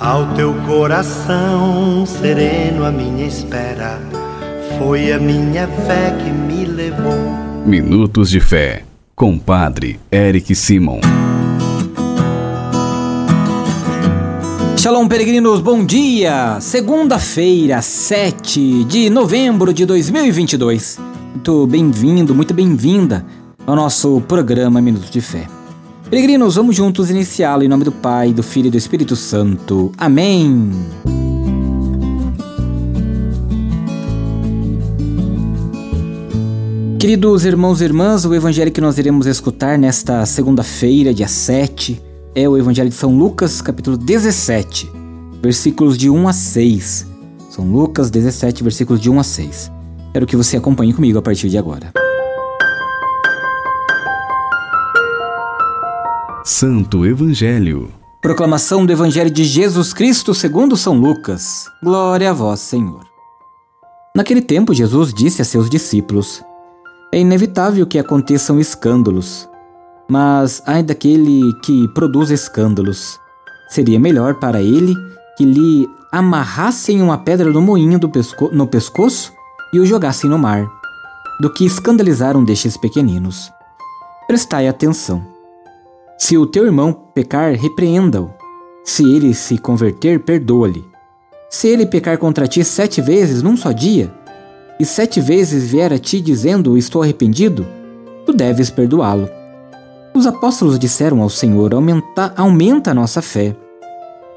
[0.00, 4.00] Ao teu coração sereno, a minha espera
[4.76, 7.14] foi a minha fé que me levou.
[7.64, 8.82] Minutos de Fé,
[9.14, 10.98] com Padre Eric Simon.
[14.76, 16.58] Shalom, peregrinos, bom dia!
[16.60, 20.98] Segunda-feira, 7 de novembro de 2022.
[21.34, 23.24] Muito bem-vindo, muito bem-vinda
[23.64, 25.53] ao nosso programa Minutos de Fé.
[26.10, 29.90] Peregrinos, vamos juntos iniciá-lo em nome do Pai, do Filho e do Espírito Santo.
[29.96, 30.70] Amém.
[36.98, 42.00] Queridos irmãos e irmãs, o evangelho que nós iremos escutar nesta segunda-feira, dia 7,
[42.34, 44.90] é o evangelho de São Lucas, capítulo 17,
[45.42, 47.06] versículos de 1 a 6.
[47.50, 49.72] São Lucas 17, versículos de 1 a 6.
[50.12, 52.03] Quero que você acompanhe comigo a partir de agora.
[56.46, 57.90] Santo Evangelho.
[58.20, 61.70] Proclamação do Evangelho de Jesus Cristo segundo São Lucas.
[61.82, 63.00] Glória a vós, Senhor.
[64.14, 66.44] Naquele tempo, Jesus disse a seus discípulos:
[67.10, 69.48] É inevitável que aconteçam escândalos,
[70.06, 73.18] mas ai daquele que produz escândalos.
[73.70, 74.94] Seria melhor para ele
[75.38, 79.32] que lhe amarrassem uma pedra no moinho pesco no pescoço
[79.72, 80.70] e o jogassem no mar,
[81.40, 83.50] do que escandalizar um destes pequeninos.
[84.26, 85.33] Prestai atenção.
[86.16, 88.30] Se o teu irmão pecar, repreenda-o.
[88.84, 90.84] Se ele se converter, perdoa-lhe.
[91.50, 94.12] Se ele pecar contra ti sete vezes num só dia,
[94.78, 97.66] e sete vezes vier a ti dizendo: Estou arrependido,
[98.24, 99.28] tu deves perdoá-lo.
[100.14, 103.56] Os apóstolos disseram ao Senhor: Aumenta, aumenta a nossa fé.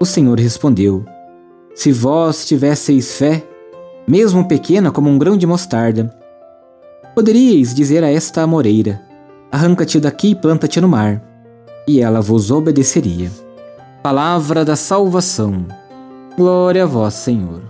[0.00, 1.04] O Senhor respondeu:
[1.74, 3.42] Se vós tivesseis fé,
[4.06, 6.14] mesmo pequena como um grão de mostarda,
[7.14, 9.02] poderíeis dizer a esta amoreira:
[9.50, 11.33] Arranca-te daqui e planta-te no mar
[11.86, 13.30] e ela vos obedeceria.
[14.02, 15.66] Palavra da salvação.
[16.36, 17.62] Glória a vós, Senhor.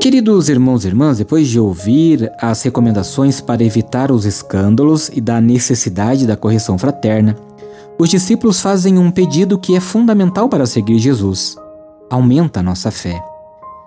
[0.00, 5.40] Queridos irmãos e irmãs, depois de ouvir as recomendações para evitar os escândalos e da
[5.40, 7.36] necessidade da correção fraterna,
[7.98, 11.56] os discípulos fazem um pedido que é fundamental para seguir Jesus:
[12.10, 13.22] aumenta a nossa fé.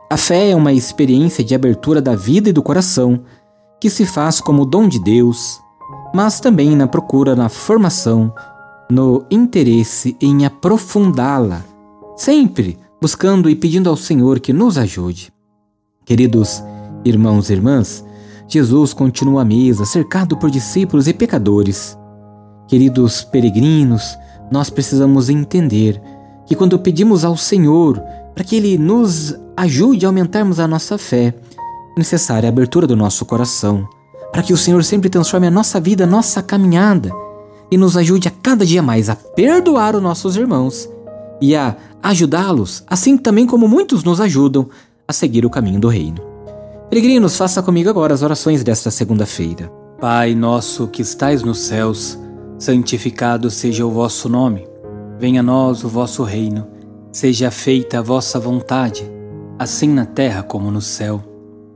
[0.10, 3.20] A fé é uma experiência de abertura da vida e do coração
[3.80, 5.60] que se faz como dom de Deus,
[6.14, 8.34] mas também na procura na formação,
[8.90, 11.64] no interesse em aprofundá-la,
[12.16, 15.32] sempre buscando e pedindo ao Senhor que nos ajude.
[16.06, 16.64] Queridos
[17.04, 18.06] irmãos e irmãs,
[18.48, 21.98] Jesus continua à mesa, cercado por discípulos e pecadores.
[22.68, 24.16] Queridos peregrinos,
[24.52, 26.02] nós precisamos entender
[26.46, 28.00] que quando pedimos ao Senhor
[28.34, 31.34] para que Ele nos ajude a aumentarmos a nossa fé,
[31.98, 33.88] necessária a abertura do nosso coração,
[34.32, 37.12] para que o Senhor sempre transforme a nossa vida, a nossa caminhada
[37.72, 40.90] e nos ajude a cada dia mais a perdoar os nossos irmãos
[41.42, 44.70] e a ajudá-los, assim também como muitos nos ajudam
[45.08, 46.22] a seguir o caminho do reino.
[46.90, 49.72] Peregrinos, faça comigo agora as orações desta segunda-feira.
[50.00, 52.18] Pai nosso que estais nos céus,
[52.60, 54.68] santificado seja o vosso nome.
[55.20, 56.68] Venha a nós o vosso reino.
[57.12, 59.10] Seja feita a vossa vontade,
[59.58, 61.35] assim na terra como no céu.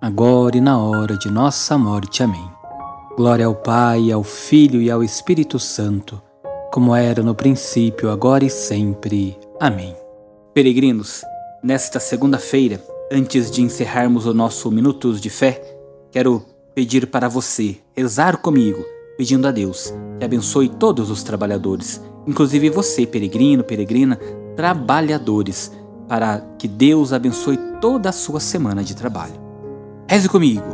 [0.00, 2.22] agora e na hora de nossa morte.
[2.22, 2.48] Amém.
[3.16, 6.22] Glória ao Pai, ao Filho e ao Espírito Santo,
[6.72, 9.36] como era no princípio, agora e sempre.
[9.58, 9.96] Amém.
[10.54, 11.22] Peregrinos,
[11.62, 15.60] nesta segunda-feira, antes de encerrarmos o nosso Minutos de Fé,
[16.12, 16.44] quero
[16.74, 18.84] pedir para você rezar comigo,
[19.16, 24.16] pedindo a Deus que abençoe todos os trabalhadores, inclusive você, peregrino, peregrina,
[24.54, 25.72] trabalhadores,
[26.08, 29.47] para que Deus abençoe toda a sua semana de trabalho.
[30.10, 30.64] Reze comigo.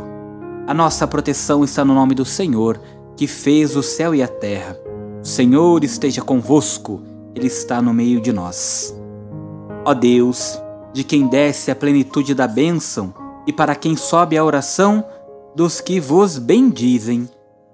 [0.65, 2.79] A nossa proteção está no nome do Senhor,
[3.17, 4.79] que fez o céu e a terra.
[5.21, 7.01] O Senhor esteja convosco,
[7.35, 8.95] Ele está no meio de nós.
[9.83, 10.57] Ó Deus,
[10.93, 13.13] de quem desce a plenitude da bênção
[13.45, 15.03] e para quem sobe a oração
[15.53, 17.27] dos que vos bendizem,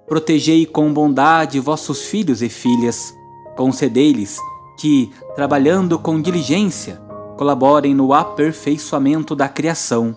[0.04, 3.14] protegei com bondade vossos filhos e filhas.
[3.56, 4.36] Concedei-lhes
[4.80, 7.00] que, trabalhando com diligência,
[7.38, 10.16] colaborem no aperfeiçoamento da criação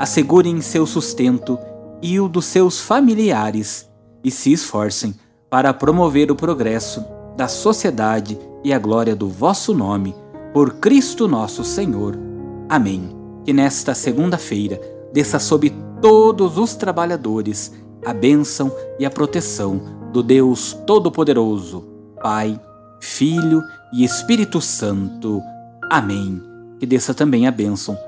[0.00, 1.58] assegurem seu sustento
[2.00, 3.86] e o dos seus familiares
[4.24, 5.14] e se esforcem
[5.50, 7.04] para promover o progresso
[7.36, 10.14] da sociedade e a glória do vosso nome,
[10.54, 12.18] por Cristo nosso Senhor.
[12.66, 13.14] Amém.
[13.44, 14.80] Que nesta segunda-feira
[15.12, 15.70] desça sobre
[16.00, 17.70] todos os trabalhadores
[18.06, 19.82] a bênção e a proteção
[20.14, 21.86] do Deus Todo-Poderoso,
[22.22, 22.58] Pai,
[23.02, 23.62] Filho
[23.92, 25.42] e Espírito Santo.
[25.90, 26.42] Amém.
[26.78, 27.98] Que desça também a bênção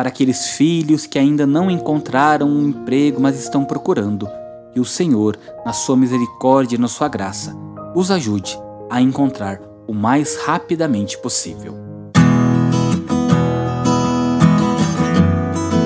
[0.00, 4.26] para aqueles filhos que ainda não encontraram um emprego, mas estão procurando.
[4.72, 7.54] Que o Senhor, na sua misericórdia e na sua graça,
[7.94, 8.58] os ajude
[8.88, 11.74] a encontrar o mais rapidamente possível.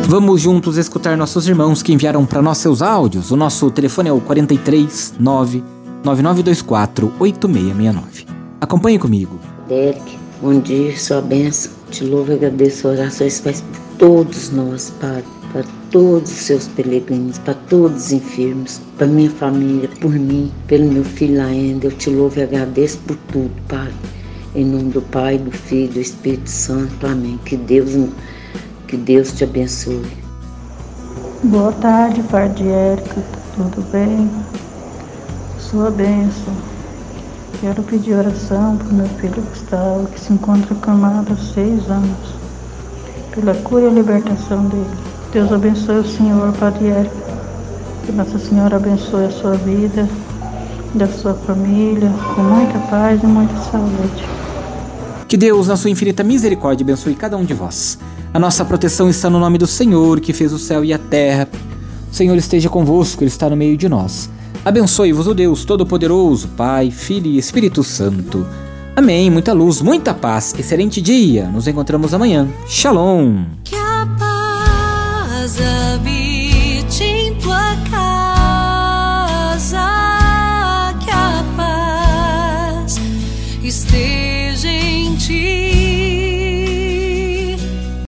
[0.06, 3.32] Vamos juntos escutar nossos irmãos que enviaram para nós seus áudios.
[3.32, 5.60] O nosso telefone é o 43 9
[6.04, 8.26] 9924 8669.
[8.60, 9.40] Acompanhe comigo.
[9.66, 11.72] Derek, bom dia, sua bênção.
[11.90, 13.40] Te louvo e agradeço orações
[13.98, 19.88] todos nós, Pai, para todos os seus peregrinos, para todos os enfermos, para minha família,
[20.00, 21.86] por mim, pelo meu filho ainda.
[21.86, 23.92] Eu te louvo e agradeço por tudo, Pai.
[24.54, 27.06] Em nome do Pai, do Filho do Espírito Santo.
[27.06, 27.38] Amém.
[27.44, 27.90] Que Deus
[28.86, 30.06] que Deus te abençoe.
[31.44, 33.22] Boa tarde, Padre Érica.
[33.56, 34.30] Tudo bem?
[35.58, 36.54] Sua bênção.
[37.60, 42.34] Quero pedir oração para meu filho Gustavo, que se encontra acamado há seis anos,
[43.34, 44.86] pela cura e libertação dele.
[45.32, 47.16] Deus abençoe o Senhor, Padre Érica.
[48.06, 50.08] Que Nossa Senhora abençoe a sua vida,
[50.94, 54.24] da sua família, com muita paz e muita saúde.
[55.26, 57.98] Que Deus, na sua infinita misericórdia, abençoe cada um de vós.
[58.32, 61.48] A nossa proteção está no nome do Senhor, que fez o céu e a terra.
[62.10, 64.30] O Senhor esteja convosco, Ele está no meio de nós.
[64.64, 68.46] Abençoe-vos o Deus Todo-Poderoso, Pai, Filho e Espírito Santo.
[68.96, 69.28] Amém.
[69.30, 70.54] Muita luz, muita paz.
[70.58, 71.48] Excelente dia.
[71.48, 72.48] Nos encontramos amanhã.
[72.66, 73.44] Shalom.
[73.64, 79.78] Que a paz habite em tua casa.
[81.04, 83.00] Que a paz
[83.62, 85.63] esteja em ti.